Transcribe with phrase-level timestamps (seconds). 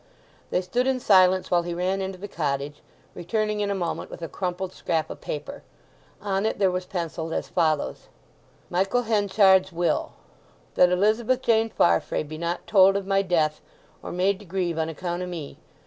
[0.49, 2.81] They stood in silence while he ran into the cottage;
[3.13, 5.61] returning in a moment with a crumpled scrap of paper.
[6.23, 8.07] On it there was pencilled as follows:—
[8.71, 10.11] MICHAEL HENCHARD'S WILL.
[10.73, 13.61] "That Elizabeth Jane Farfrae be not told of my death,
[14.01, 15.59] or made to grieve on account of me.